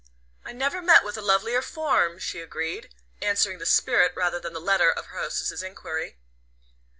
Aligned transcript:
"I 0.43 0.51
never 0.51 0.81
met 0.81 1.03
with 1.05 1.15
a 1.15 1.21
lovelier 1.21 1.61
form," 1.61 2.17
she 2.17 2.39
agreed, 2.41 2.91
answering 3.21 3.59
the 3.59 3.67
spirit 3.67 4.13
rather 4.15 4.39
than 4.39 4.53
the 4.53 4.59
letter 4.59 4.89
of 4.89 5.05
her 5.05 5.19
hostess's 5.19 5.61
enquiry. 5.61 6.17